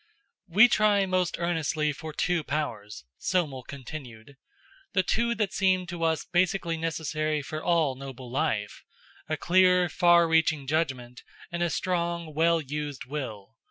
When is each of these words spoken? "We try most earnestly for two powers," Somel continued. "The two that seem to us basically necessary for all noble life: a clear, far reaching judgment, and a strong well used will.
"We 0.47 0.67
try 0.67 1.05
most 1.05 1.37
earnestly 1.37 1.93
for 1.93 2.11
two 2.11 2.43
powers," 2.43 3.05
Somel 3.19 3.61
continued. 3.61 4.35
"The 4.93 5.03
two 5.03 5.35
that 5.35 5.53
seem 5.53 5.85
to 5.85 6.01
us 6.03 6.25
basically 6.25 6.75
necessary 6.75 7.43
for 7.43 7.61
all 7.63 7.93
noble 7.93 8.31
life: 8.31 8.83
a 9.29 9.37
clear, 9.37 9.89
far 9.89 10.27
reaching 10.27 10.65
judgment, 10.65 11.21
and 11.51 11.61
a 11.61 11.69
strong 11.69 12.33
well 12.33 12.59
used 12.59 13.05
will. 13.05 13.57